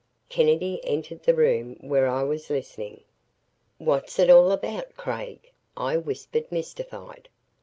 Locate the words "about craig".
4.51-5.51